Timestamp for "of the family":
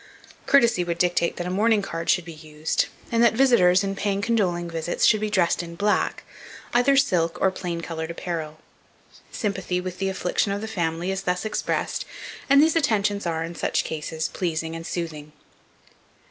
10.51-11.11